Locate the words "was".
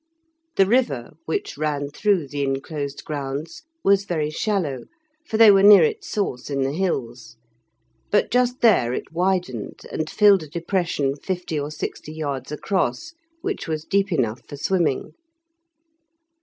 3.83-4.05, 13.67-13.85